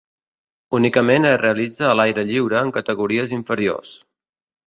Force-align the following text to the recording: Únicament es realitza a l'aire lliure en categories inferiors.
Únicament 0.77 1.27
es 1.31 1.35
realitza 1.41 1.85
a 1.89 1.91
l'aire 1.99 2.25
lliure 2.31 2.59
en 2.63 2.73
categories 2.79 3.35
inferiors. 3.41 3.93